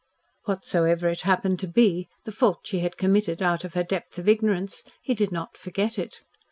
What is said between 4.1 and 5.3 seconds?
of ignorance, he